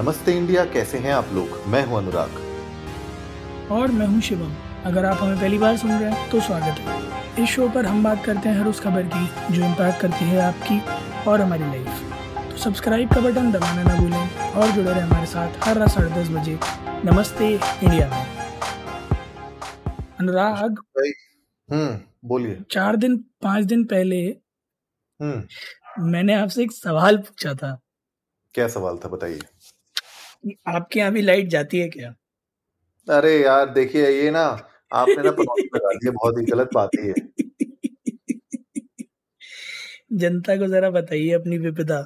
[0.00, 1.48] नमस्ते इंडिया कैसे हैं आप लोग?
[1.68, 4.52] मैं हूँ अनुराग। और मैं हूँ शिवम।
[4.84, 8.04] अगर आप हमें पहली बार सुन रहे हैं तो स्वागत है। इस शो पर हम
[8.04, 10.78] बात करते हैं हर उस खबर की जो इम्पैक्ट करती है आपकी
[11.30, 15.58] और हमारी लाइफ तो सब्सक्राइब का बटन दबाना ना भूलें और जुड़े रहें हमारे साथ
[15.64, 16.58] हर रात साढ़े दस बजे।
[17.04, 18.24] नमस्ते इंडिया में।
[20.20, 24.24] अनुराग। हम्म बोलिए। चार दिन पाँच दिन पहले
[25.20, 27.78] हम्म। मैंने आपसे एक सवाल पूछा था।
[28.54, 29.40] क्या सवाल था बताइए।
[30.66, 32.14] आपके यहाँ भी लाइट जाती है क्या?
[33.08, 34.44] अरे यार देखिए ये ना
[34.92, 37.12] आपने ना लगा बहुत ही गलत बात है
[40.12, 41.98] जनता को जरा बताइए अपनी विपदा।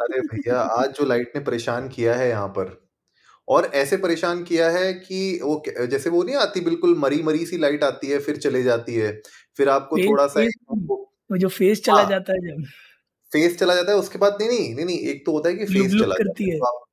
[0.00, 2.88] अरे भैया आज जो लाइट ने परेशान किया है यहाँ पर
[3.48, 7.58] और ऐसे परेशान किया है कि वो जैसे वो नहीं आती बिल्कुल मरी मरी सी
[7.58, 9.22] लाइट आती है फिर चले जाती है
[9.56, 12.64] फिर आपको फेस थोड़ा सा फेस वो जो फेस चला हाँ। जाता है जब।
[13.32, 15.64] फेस चला जाता है उसके बाद नहीं नहीं नहीं नहीं एक तो होता है कि
[15.64, 16.91] फेस चला करती जाता है तो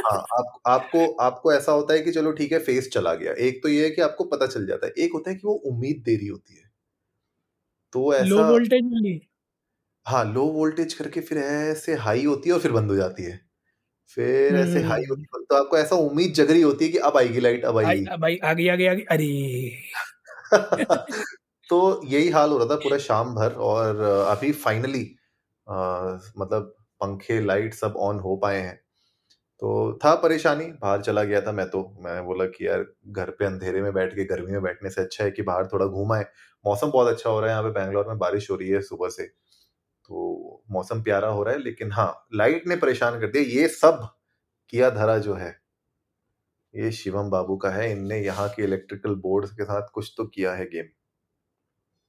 [0.00, 3.62] हाँ आप आपको आपको ऐसा होता है कि चलो ठीक है फेस चला गया। एक
[3.62, 6.02] तो ये है कि आपको पता चल जाता है। एक होता है कि वो उम्मीद
[6.04, 6.68] दे रही होती है।
[7.92, 9.18] तो लो ऐसा वोल्टेज वाली।
[10.06, 13.40] हाँ लो वोल्टेज करके फिर ऐसे हाई होती है और फिर बंद हो जाती है।
[14.16, 16.98] फिर ऐसे हाई हम्म। होती है तो आपको ऐसा उम्मीद जग रही होती है कि
[17.00, 19.28] अब आएगी लाइट अब आई आएगी। भाई आगे आगे आगे अरे!
[21.68, 25.04] तो यही हाल हो रहा था पूरा शाम भर और अभी फाइनली
[25.66, 28.80] मतलब पंखे लाइट सब ऑन हो पाए हैं।
[29.62, 33.44] तो था परेशानी, बाहर चला गया था मैं तो। मैं बोला कि यार, घर पे
[33.44, 36.26] अंधेरे में बैठ के, गर्मी में बैठने से अच्छा है कि बाहर थोड़ा घूमा आए।
[36.64, 39.08] मौसम बहुत अच्छा हो रहा है यहाँ पे बैंगलोर में, बारिश हो रही है सुबह
[39.08, 43.68] से। तो मौसम प्यारा हो रहा है, लेकिन हाँ लाइट ने परेशान कर दिया। ये
[43.70, 44.08] सब
[44.72, 45.50] किया धरा जो है,
[46.74, 50.52] ये शिवम बाबू का है। इनने यहाँ के इलेक्ट्रिकल बोर्ड के साथ कुछ तो किया
[50.54, 50.86] है गेम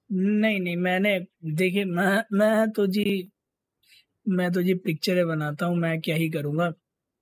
[0.10, 3.32] नहीं नहीं, मैंने, देखिए, मैं मैं तो जी,
[4.26, 6.72] मैं तो जी पिक्चरें बनाता हूँ, मैं क्या ही करूँगा।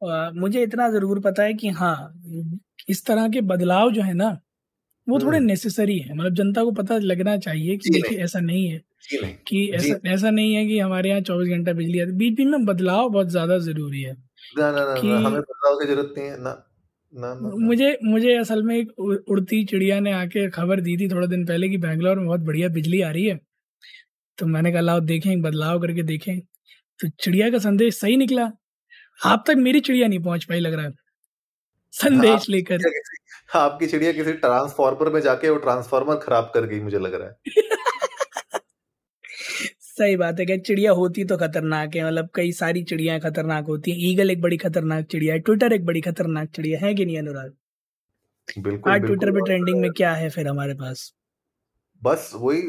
[0.01, 1.95] मुझे इतना ज़रूर पता है कि हाँ
[2.89, 4.29] इस तरह के बदलाव जो है ना
[5.07, 8.81] वो थोड़े नेसेसरी है। मतलब जनता को पता लगना चाहिए कि देखिए ऐसा नहीं है
[9.47, 12.65] कि ऐसा ऐसा नहीं है कि हमारे यहाँ चौबीस घंटा बिजली आती बीच बीच में
[12.65, 14.15] बदलाव बहुत ज़्यादा ज़रूरी है
[14.57, 16.53] ना ना ना हमें बदलाव की ज़रूरत नहीं है ना
[17.13, 18.91] ना ना ना। मुझे मुझे असल में एक
[19.29, 22.67] उड़ती चिड़िया ने आके खबर दी थी थोड़े दिन पहले कि बैंगलोर में बहुत बढ़िया
[22.71, 23.39] बिजली आ रही है।
[24.37, 26.39] तो मैंने कहा लाओ देखें बदलाव करके देखें।
[26.99, 28.51] तो चिड़िया का संदेश सही निकला।
[29.25, 30.91] आप तक मेरी चिड़िया नहीं पहुँच पाई लग रहा है।
[31.91, 32.79] संदेश लेकर।
[33.55, 37.35] आपकी चिड़िया किसी ट्रांसफार्मर में जाके वो ट्रांसफार्मर खराब कर गई मुझे लग रहा है।
[39.79, 43.91] सही बात है क्या चिड़िया होती तो खतरनाक है मतलब कई सारी चिड़िया खतरनाक होती
[43.91, 47.17] हैं। ईगल एक बड़ी खतरनाक चिड़िया है ट्विटर एक बड़ी खतरनाक चिड़िया है कि नहीं
[47.17, 47.53] अनुराग?
[48.59, 51.13] बिल्कुल आज ट्विटर पे ट्रेंडिंग में क्या है फिर हमारे पास?
[52.03, 52.61] बस वही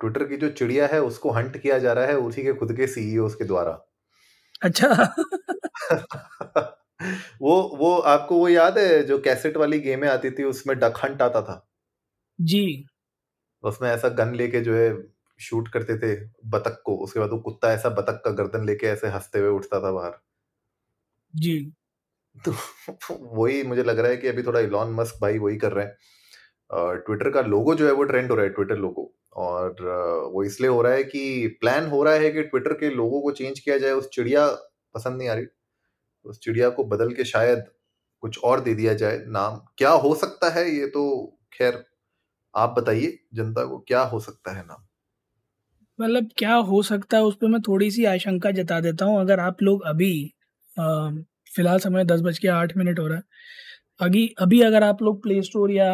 [0.00, 2.86] ट्विटर की जो चिड़िया है उसको हंट किया जा रहा है उसी के खुद के
[2.86, 3.93] सीईओ के द्वारा।
[4.62, 4.88] अच्छा।
[7.40, 11.22] वो वो आपको वो याद है जो कैसेट वाली गेमें आती थी उसमें डक हंट
[11.22, 11.66] आता था?
[12.38, 12.86] जी।
[13.64, 14.88] उसमें ऐसा गन लेके जो है
[15.40, 16.14] शूट करते थे
[16.48, 19.80] बतख को उसके बाद वो कुत्ता ऐसा बतख का गर्दन लेके ऐसे हँसते हुए उठता
[19.80, 20.18] था बाहर।
[21.34, 21.74] जी।
[22.36, 22.52] तो
[23.36, 25.96] वही मुझे लग रहा है कि अभी थोड़ा इलॉन मस्क भाई वही कर रहे हैं।
[26.74, 29.76] ट्विटर का लोगो जो है वो ट्रेंड हो रहा है ट्विटर लोगो और
[30.32, 33.30] वो इसलिए हो रहा है कि प्लान हो रहा है कि ट्विटर के लोगो को
[33.32, 34.46] चेंज किया जाए, उस चिड़िया
[34.94, 35.46] पसंद नहीं आ रही,
[36.24, 37.64] उस चिड़िया को बदल के शायद
[38.22, 41.04] कुछ और दे दिया जाए नाम। क्या हो सकता है ये तो
[41.52, 41.84] खैर,
[42.54, 44.82] आप बताइए जनता को, क्या हो सकता है नाम?
[45.98, 49.40] मतलब क्या हो सकता है उस पर मैं थोड़ी सी आशंका जता देता हूँ। अगर
[49.40, 50.14] आप लोग अभी
[50.76, 53.24] फ़िलहाल समय दस बज के आठ मिनट हो रहा है
[54.00, 55.90] अभी अभी अगर आप लोग प्ले स्टोर या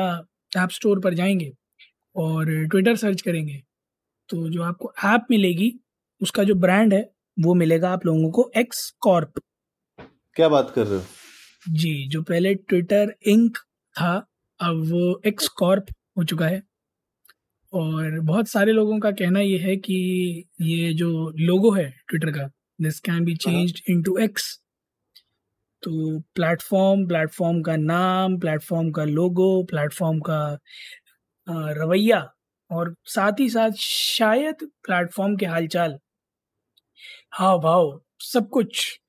[0.56, 1.52] ऐप स्टोर पर जाएँगे
[2.16, 3.62] और ट्विटर सर्च करेंगे
[4.28, 5.80] तो जो आपको ऐप मिलेगी
[6.22, 9.32] उसका जो ब्रांड है वो मिलेगा आप लोगों को एक्स कॉर्प
[10.34, 11.04] क्या बात कर रहे हो?
[11.68, 14.26] जी जो पहले ट्विटर इंक था
[14.60, 15.86] अब वो एक्स कॉर्प
[16.18, 16.62] हो चुका है।
[17.72, 19.94] और बहुत सारे लोगों का कहना ये है कि
[20.60, 22.50] ये जो लोगो है ट्विटर का
[22.80, 24.62] this can be changed into X
[25.82, 30.40] तो प्लेटफॉर्म प्लेटफॉर्म का नाम, प्लेटफॉर्म का लोगो, प्लेटफॉर्म का
[31.78, 32.20] रवैया
[32.70, 35.98] और साथ ही साथ शायद प्लेटफॉर्म के हालचाल।
[37.32, 39.00] हाव भाव सब कुछ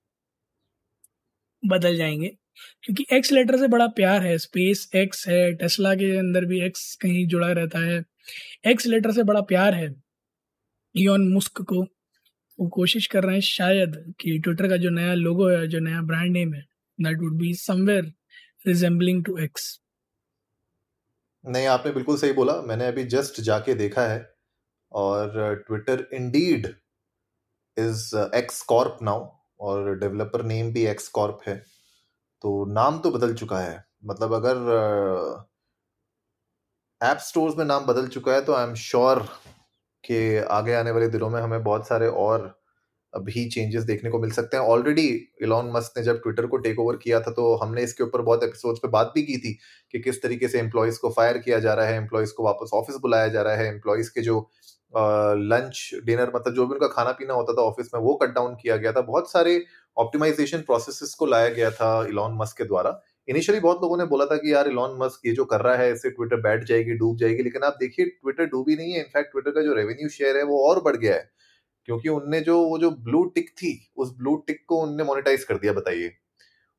[1.64, 2.28] बदल जाएँगे,
[2.84, 6.96] क्योंकि एक्स लेटर से बड़ा प्यार है। स्पेस एक्स है टेस्ला के अंदर भी एक्स
[7.02, 8.04] कहीं जुड़ा रहता है।
[8.68, 9.88] एक्स लेटर से बड़ा प्यार है
[10.96, 11.86] इयन मुस्क को।
[12.60, 16.02] वो कोशिश कर रहे हैं शायद कि ट्विटर का जो नया लोगो है, जो नया
[16.02, 16.62] ब्रांड नेम है
[17.00, 18.12] that would be somewhere
[18.68, 19.80] resembling to X
[21.44, 24.20] नहीं, आपने बिल्कुल सही बोला। मैंने अभी जस्ट जाके देखा है
[24.92, 26.68] और Twitter indeed
[27.78, 29.28] is X corp now
[29.60, 31.56] और डेवलपर नेम भी एक्स कॉर्प है।
[32.44, 35.48] तो नाम तो बदल चुका है। मतलब अगर
[37.02, 39.28] ऐप स्टोर्स में नाम बदल चुका है तो आई एम श्योर
[40.04, 42.54] कि आगे आने वाले दिनों में हमें बहुत सारे और
[43.14, 45.08] भी चेंजेस देखने को मिल सकते हैं। ऑलरेडी
[45.44, 48.44] इलॉन मस्क ने जब ट्विटर को टेक ओवर किया था तो हमने इसके ऊपर बहुत
[48.44, 49.54] एपिसोड्स पे बात भी की थी
[49.94, 52.96] कि किस तरीके से एम्प्लॉयज़ को फायर किया जा रहा है एम्प्लॉयज़ को वापस ऑफ़िस
[53.02, 54.40] बुलाया जा रहा है एम्प्लॉयज़ के जो
[54.94, 58.56] लंच डिनर मतलब जो भी उनका खाना पीना होता था ऑफ़िस में, वो कट डाउन
[58.62, 59.64] किया गया था। बहुत सारे
[59.98, 62.92] ऑप्टिमाइजेशन प्रोसेसेस को लाया गया था इलॉन मस्क के द्वारा।
[63.28, 65.92] इनिशियली बहुत लोगों ने बोला था कि यार इलॉन मस्क ये जो कर रहा है
[65.94, 69.52] इससे ट्विटर बैठ जाएगी डूब जाएगी लेकिन आप देखिए ट्विटर डूबी नहीं है। इनफैक्ट ट्विटर
[69.52, 71.30] का जो रेवेन्यू शेयर है वो और बढ़ गया है
[71.88, 75.58] क्योंकि उनने जो वो जो ब्लू टिक थी उस ब्लू टिक को उनने मोनेटाइज कर
[75.58, 76.12] दिया बताइए।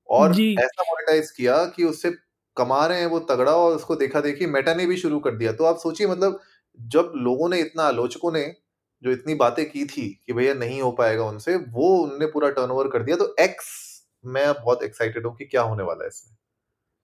[0.09, 2.11] और ऐसा मोनेटाइज किया कि उससे
[2.57, 5.53] कमा रहे हैं वो तगड़ा और उसको देखा देखी मेटा ने भी शुरू कर दिया।
[5.53, 6.41] तो आप सोचिए मतलब
[6.79, 8.45] जब लोगों ने इतना आलोचकों ने
[9.03, 12.89] जो इतनी बातें की थी कि भैया नहीं हो पाएगा उनसे वो उनने पूरा टर्नओवर
[12.91, 13.71] कर दिया। तो एक्स
[14.25, 16.37] मैं बहुत एक्साइटेड हूँ कि क्या होने वाला है इसमें।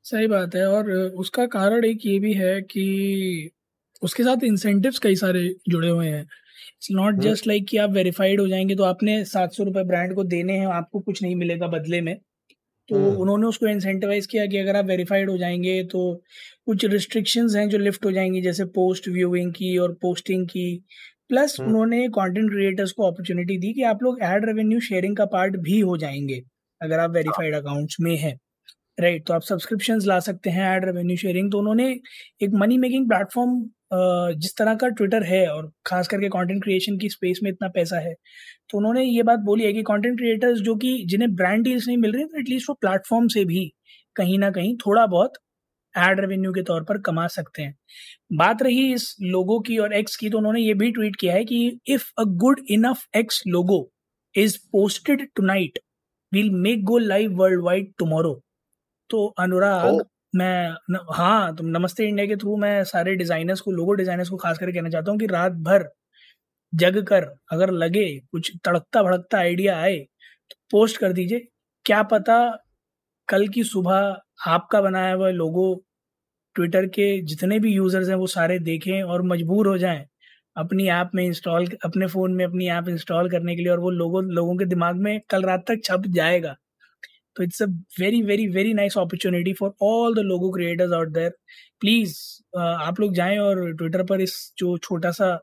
[0.04, 3.50] सही बात है और उसका कारण एक ये भी है कि
[4.02, 8.40] उसके साथ इंसेंटिव्स कई सारे जुड़े हुए हैं। इट्स नॉट जस्ट लाइक कि आप वेरीफाइड
[8.40, 11.66] हो जाएँगे तो आपने सात सौ रुपये ब्रांड को देने हैं आपको कुछ नहीं मिलेगा
[11.66, 12.16] बदले में।
[12.88, 16.22] तो हम्म। उन्होंने उसको इंसेंटिवाइज किया कि अगर आप वेरीफाइड हो जाएँगे तो
[16.66, 20.84] कुछ रिस्ट्रिक्शंस हैं जो लिफ्ट हो जाएँगी जैसे पोस्ट व्यूइंग की और पोस्टिंग की।
[21.28, 25.24] प्लस हम्म। उन्होंने कंटेंट क्रिएटर्स को अपॉर्चुनिटी दी कि आप लोग एड रेवेन्यू शेयरिंग का
[25.24, 26.42] पार्ट भी हो जाएँगे।
[26.80, 28.38] अगर आप वेरीफाइड अकाउंट्स में हैं
[29.00, 31.88] राइट तो आप सब्सक्रिप्शन ला सकते हैं एड रेवेन्यू शेयरिंग तो उन्होंने
[32.42, 33.62] एक मनी मेकिंग प्लेटफॉर्म
[34.40, 37.98] जिस तरह का ट्विटर है और खास करके कंटेंट क्रिएशन की स्पेस में इतना पैसा
[37.98, 38.14] है
[38.70, 41.96] तो उन्होंने ये बात बोली है कि कंटेंट क्रिएटर्स जो कि जिन्हें ब्रांड डील्स नहीं
[41.96, 43.72] मिल रही तो एटलीस्ट वो प्लेटफॉर्म से भी
[44.16, 45.32] कहीं ना कहीं थोड़ा बहुत
[45.94, 47.74] एड रेवेन्यू के तौर पर कमा सकते हैं।
[48.32, 51.44] बात रही इस लोगो की और एक्स की तो उन्होंने ये भी ट्वीट किया है
[51.44, 53.90] कि if a good enough X logo
[54.34, 55.78] is posted tonight
[56.32, 58.40] will make go live worldwide tomorrow
[59.10, 60.00] तो अनुराग
[60.36, 64.36] मैं न, हाँ तो नमस्ते इंडिया के थ्रू मैं सारे डिजाइनर्स को लोगो डिजाइनर्स को
[64.36, 65.88] खास करके कहना चाहता हूँ कि रात भर
[66.72, 69.98] जग कर अगर लगे कुछ तड़कता भड़कता आइडिया आए
[70.50, 71.46] तो पोस्ट कर दीजिए।
[71.86, 72.38] क्या पता
[73.28, 75.74] कल की सुबह आपका बनाया हुआ लोगो
[76.56, 80.04] ट्विटर के जितने भी यूज़र्स हैं वो सारे देखें और मजबूर हो जाएँ।
[80.58, 83.90] अपनी ऐप में इंस्टॉल अपने फ़ोन में अपनी ऐप इंस्टॉल करने के लिए और वो
[83.92, 86.56] लोगों लोगों के दिमाग में कल रात तक छप जाएगा।
[87.36, 87.66] तो it's a
[88.00, 91.30] very very very nice opportunity for all the logo creators out there
[91.80, 92.16] please
[92.56, 95.34] आप लोग जाएँ और ट्विटर पर इस जो छोटा सा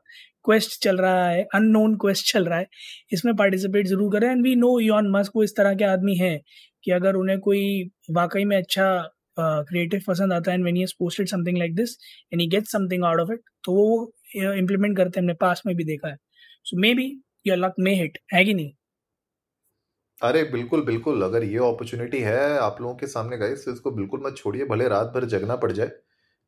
[0.44, 2.66] क्वेस्ट चल रहा है अननोन क्वेस्ट चल रहा है
[3.12, 6.40] इसमें पार्टिसिपेट ज़रूर करें। And we know Elon Musk वो इस तरह के आदमी हैं
[6.84, 7.62] कि अगर उन्हें कोई
[8.10, 8.86] वाकई में अच्छा
[9.38, 11.96] क्रिएटिव uh, पसंद आता है and when he posted something like this
[12.32, 15.74] and he gets something out of it तो वो इम्प्लीमेंट करते हैं हमने पास में
[15.76, 16.16] भी देखा है
[16.64, 17.06] so maybe
[17.46, 18.72] your luck may hit है कि नहीं
[20.22, 24.20] अरे बिल्कुल, बिल्कुल, अगर ये अपॉर्च्युनिटी है आप लोगों के सामने गाइस तो इसको बिल्कुल
[24.26, 25.90] मत छोड़िए, भले रात भर जगना पड़ जाए।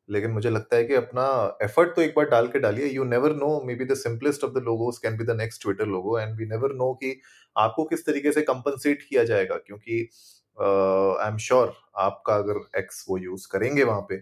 [0.09, 1.25] लेकिन मुझे लगता है कि अपना
[1.63, 4.63] एफर्ट तो एक बार डाल के डालिए। You never know maybe the simplest of the
[4.65, 7.15] logos can be the next Twitter logo and we never know कि
[7.55, 10.01] आपको किस तरीके से कंपनसेट किया जाएगा क्योंकि
[10.57, 14.21] आई एम श्योर आपका अगर एक्स वो यूज़ करेंगे वहाँ पे,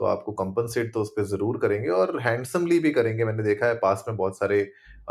[0.00, 3.74] तो आपको कंपनसेट तो उस पर ज़रूर करेंगे और हैंडसमली भी करेंगे। मैंने देखा है
[3.78, 4.60] पास में बहुत सारे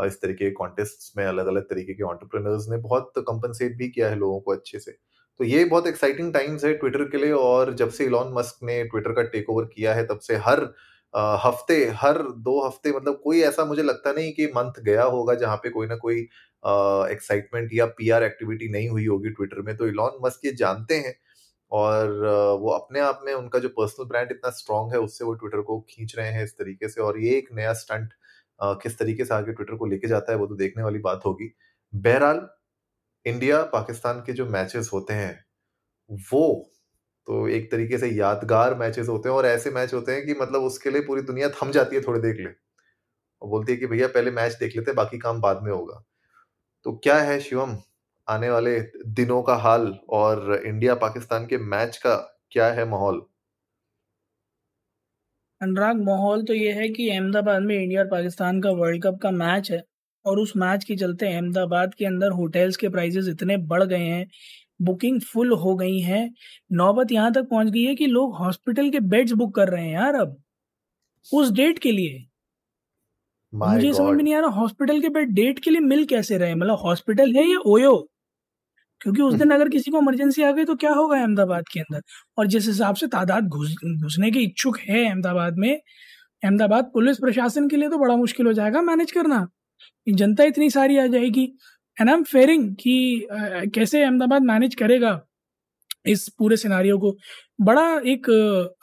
[0.06, 4.08] इस तरीके के कॉन्टेस्ट में अलग अलग तरीके के ऑन्टरप्रेनर्स ने बहुत कंपनसेट भी किया
[4.10, 4.92] है लोगों को अच्छे से
[5.40, 8.82] तो ये बहुत एक्साइटिंग टाइम्स है ट्विटर के लिए और जब से इलॉन मस्क ने
[8.84, 10.60] ट्विटर का टेक ओवर किया है तब से हर
[11.14, 15.56] हफ़्ते, हर दो हफ़्ते मतलब कोई ऐसा मुझे लगता नहीं कि मंथ गया होगा जहाँ
[15.56, 16.20] पे कोई ना कोई
[17.12, 21.14] एक्साइटमेंट या पीआर एक्टिविटी नहीं हुई होगी ट्विटर में तो इलॉन मस्क ये जानते हैं
[21.72, 22.08] और
[22.60, 25.80] वो अपने आप में उनका जो पर्सनल ब्रांड इतना स्ट्रांग है, उससे वो ट्विटर को
[25.90, 28.12] खींच रहे हैं इस तरीके से और ये एक नया स्टंट
[28.82, 31.52] किस तरीके से आगे ट्विटर को लेके जाता है वो तो देखने वाली बात होगी।
[31.92, 32.48] बहरहाल
[33.26, 35.44] इंडिया पाकिस्तान के जो मैचेस होते हैं,
[36.32, 36.70] वो
[37.26, 40.62] तो एक तरीके से यादगार मैचेस होते हैं और ऐसे मैच होते हैं कि मतलब
[40.64, 42.50] उसके लिए पूरी दुनिया थम जाती है थोड़ी देख ले
[43.42, 46.02] और बोलती है कि भैया पहले मैच देख लेते हैं, बाकी काम बाद में होगा।
[46.86, 47.76] तो क्या है शिवम?
[48.28, 48.78] आने वाले
[49.12, 52.14] दिनों का हाल और इंडिया पाकिस्तान के मैच का
[52.50, 53.22] क्या है माहौल?
[55.60, 59.30] अनुराग माहौल तो ये है कि अहमदाबाद में इंडिया और पाकिस्तान का वर्ल्ड कप का
[59.30, 59.82] मैच है
[60.24, 64.26] और उस मैच के चलते अहमदाबाद के अंदर होटल्स के प्राइजेस इतने बढ़ गए हैं
[64.82, 66.28] बुकिंग फुल हो गई है।
[66.72, 69.92] नौबत यहाँ तक पहुँच गई है कि लोग हॉस्पिटल के बेड्स बुक कर रहे हैं
[69.94, 70.36] यार अब।
[71.26, 72.26] उस डेट के लिए।
[73.52, 76.54] मुझे समझ में नहीं आ रहा हॉस्पिटल के बेड डेट के लिए मिल कैसे रहे
[76.54, 78.08] मतलब हॉस्पिटल है या ओयो?
[79.02, 82.02] क्योंकि उस दिन अगर किसी को इमरजेंसी आ गई तो क्या होगा अहमदाबाद के अंदर?
[82.38, 87.68] और जिस हिसाब से तादाद घुस घुसने के इच्छुक है अहमदाबाद में अहमदाबाद पुलिस प्रशासन
[87.68, 89.46] के लिए तो बड़ा मुश्किल हो जाएगा मैनेज करना।
[90.08, 91.44] जनता इतनी सारी आ जाएगी।
[91.96, 93.26] एंड आई एम फेयरिंग कि
[93.74, 95.20] कैसे अहमदाबाद मैनेज करेगा
[96.06, 97.16] इस पूरे सिनारियों को?
[97.60, 98.30] बड़ा एक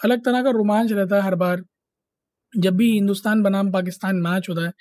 [0.03, 1.63] अलग तरह का रोमांच रहता है हर बार।
[2.53, 4.71] जब भी हिंदुस्तान बनाम पाकिस्तान मैच होता है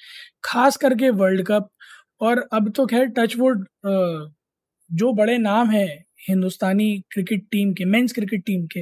[0.45, 1.69] खास करके वर्ल्ड कप
[2.21, 3.67] और अब तो खैर टच टचवुड
[4.91, 5.89] जो बड़े नाम हैं
[6.29, 8.81] हिंदुस्तानी क्रिकेट टीम के, मेंस क्रिकेट टीम के,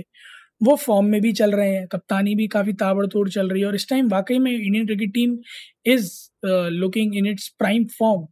[0.63, 3.75] वो फॉर्म में भी चल रहे हैं। कप्तानी भी काफ़ी ताबड़तोड़ चल रही है और
[3.75, 5.39] इस टाइम वाकई में Indian cricket team
[5.87, 6.11] is
[6.47, 8.27] looking in its prime form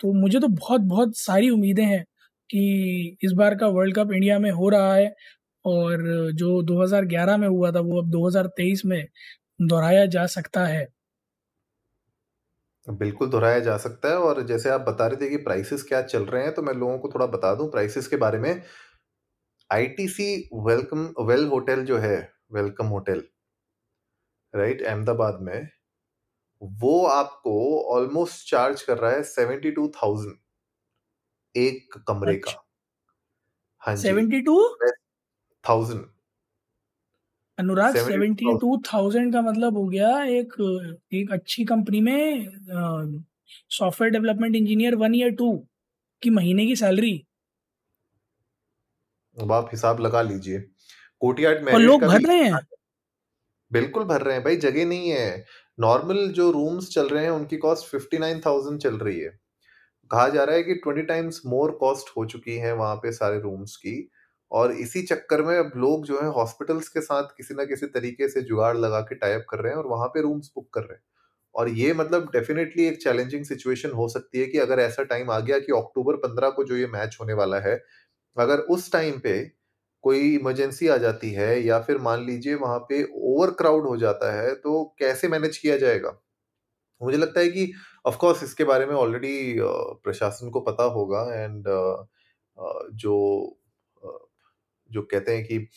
[0.00, 2.04] तो मुझे तो बहुत बहुत सारी उम्मीदें हैं
[2.50, 5.14] कि इस बार का वर्ल्ड कप इंडिया में हो रहा है
[5.64, 6.02] और
[6.34, 9.04] जो 2011 में हुआ था, वो अब 2023 में
[9.62, 10.86] दोहराया जा सकता है।
[12.86, 16.24] बिल्कुल दोहराया जा सकता है और जैसे आप बता रहे थे कि प्राइसेस क्या चल
[16.24, 18.62] रहे हैं तो मैं लोगों को थोड़ा बता दूँ प्राइसेस के बारे में
[19.70, 20.26] आईटीसी
[20.66, 22.16] वेलकम वेल होटल जो है
[22.52, 23.22] वेलकम होटल
[24.54, 25.68] राइट अहमदाबाद में
[26.62, 27.54] वो आपको
[27.94, 30.36] ऑलमोस्ट चार्ज कर रहा है सेवेंटी टू थाउज़ेंड
[31.54, 32.64] एक कमरे अच्छा। का।
[33.82, 34.56] हाँ जी seventy two
[35.64, 36.04] thousand
[37.58, 40.54] Anurag seventy two thousand का मतलब हो गया एक
[41.14, 42.48] एक अच्छी कंपनी में
[43.70, 45.52] software development engineer one year two
[46.22, 47.12] की महीने की सैलरी
[49.36, 50.58] अब आप हिसाब लगा लीजिए।
[51.22, 52.58] कोटियार्ड में लोग भर रहे हैं।
[53.70, 55.44] बिल्कुल भर रहे हैं भाई जगह नहीं है।
[55.78, 59.28] नॉर्मल जो रूम्स चल रहे हैं उनकी कॉस्ट फिफ्टी नाइन थाउज़ेंड चल रही है।
[60.10, 63.40] कहा जा रहा है कि ट्वेंटी टाइम्स मोर कॉस्ट हो चुकी है वहाँ पे सारे
[63.40, 63.96] रूम्स की।
[64.52, 68.28] और इसी चक्कर में अब लोग जो है हॉस्पिटल्स के साथ किसी ना किसी तरीके
[68.28, 70.94] से जुगाड़ लगा के टाइप कर रहे हैं और वहाँ पे रूम्स बुक कर रहे
[70.94, 71.02] हैं।
[71.54, 75.38] और ये मतलब डेफिनेटली एक चैलेंजिंग सिचुएशन हो सकती है कि अगर ऐसा टाइम आ
[75.40, 77.76] गया कि अक्टूबर पंद्रह को जो ये मैच होने वाला है,
[78.36, 79.38] अगर उस टाइम पे
[80.04, 84.32] कोई इमरजेंसी आ जाती है या फिर मान लीजिए वहाँ पे ओवर क्राउड हो जाता
[84.34, 86.10] है तो कैसे मैनेज किया जाएगा?
[87.00, 87.72] मुझे लगता है कि
[88.04, 89.56] ऑफ़ कोर्स इसके बारे में ऑलरेडी
[90.04, 91.64] प्रशासन को पता होगा एंड
[92.94, 93.14] जो
[94.90, 95.68] जो कहते हैं कि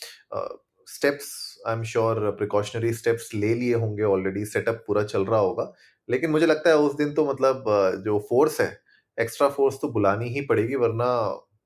[0.88, 1.28] steps
[1.68, 5.72] I am sure precautionary steps ले लिए होंगे ऑलरेडी सेटअप पूरा चल रहा होगा।
[6.10, 7.64] लेकिन मुझे लगता है उस दिन तो मतलब
[8.06, 8.72] जो फोर्स है
[9.18, 11.08] एक्स्ट्रा फोर्स तो बुलानी ही पड़ेगी, वरना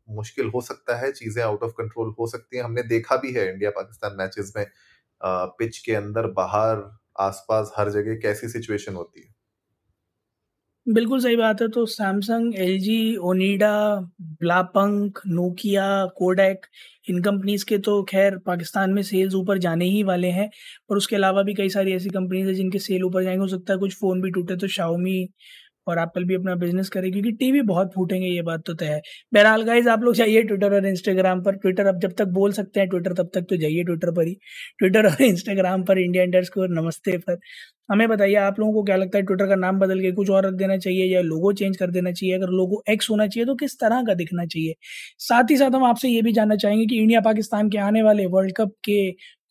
[0.07, 3.47] मुश्किल हो सकता है, चीज़ें आउट ऑफ़ कंट्रोल हो सकती हैं। हमने देखा भी है
[3.51, 4.65] इंडिया पाकिस्तान मैचेस में
[5.21, 6.83] पिच के अंदर बाहर,
[7.19, 9.33] आसपास, हर जगह कैसी सिचुएशन होती है।
[10.87, 13.69] बिल्कुल सही बात है। तो Samsung L G Onida,
[14.39, 15.85] Blaupunkt, Nokia,
[16.17, 16.65] Kodak,
[17.07, 20.49] इन कंपनीज़ के तो खैर पाकिस्तान में सेल्स ऊपर जाने ही वाले हैं।
[20.89, 23.73] पर उसके अलावा भी कई सारी ऐसी कंपनीज़ है जिनके सेल ऊपर जाएँगे। हो सकता
[23.73, 25.17] है कुछ फ़ोन भी टूटे तो शाओमी
[25.87, 29.01] और एप्पल भी अपना बिज़नेस करे क्योंकि टीवी बहुत फूटेंगे, ये बात तो तय है।
[29.33, 32.79] बहरहाल गाइज़ आप लोग जाइए ट्विटर और इंस्टाग्राम पर। ट्विटर अब जब तक बोल सकते
[32.79, 34.33] हैं ट्विटर तब तक तो जाइए ट्विटर पर ही।
[34.79, 37.37] ट्विटर और इंस्टाग्राम पर इंडिया इंडर्स को नमस्ते पर।
[37.91, 40.45] हमें बताइए, आप लोगों को क्या लगता है ट्विटर का नाम बदल के कुछ और
[40.45, 42.35] रख देना चाहिए या लोगो चेंज कर देना चाहिए?
[42.35, 44.73] अगर लोगो एक्स होना चाहिए तो किस तरह का दिखना चाहिए?
[45.19, 48.25] साथ ही साथ हम आपसे ये भी जानना चाहेंगे कि इंडिया पाकिस्तान के आने वाले
[48.27, 48.99] वर्ल्ड कप के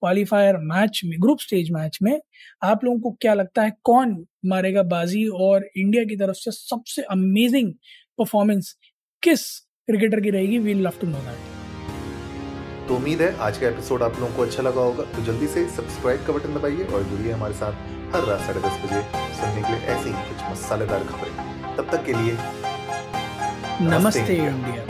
[0.02, 2.18] क्वालिफायर मैच में ग्रुप स्टेज मैच में
[2.62, 4.16] आप लोगों को क्या लगता है कौन
[4.46, 7.72] मारेगा बाजी और इंडिया की तरफ़ से सबसे अमेजिंग
[8.18, 8.74] परफॉर्मेंस
[9.22, 9.48] किस
[9.88, 11.50] क्रिकेटर की रहेगी we love to know that
[12.88, 15.64] तो उम्मीद है आज का एपिसोड आप लोगों को अच्छा लगा होगा तो जल्दी से
[15.76, 19.02] सब्सक्राइब का बटन दबाइए और जुड़िए हमारे साथ हर रात साढ़े दस बजे
[19.36, 22.32] सुनने के लिए ऐसी ही कुछ मसालेदार खबरें। तब तक के लिए
[23.80, 24.81] नमस्ते, नमस्ते। इंडिया